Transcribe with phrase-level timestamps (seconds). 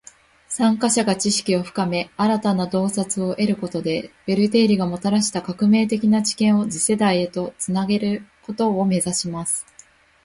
[0.47, 9.63] 参加者が知識を深め，新たな洞察を得ることで，ベル定理がもたらした革命的な知見を次世代へと繋げることを目指します．